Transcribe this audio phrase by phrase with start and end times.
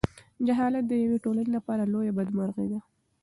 [0.45, 2.79] جهالت د یوې ټولنې لپاره لویه بدمرغي ده.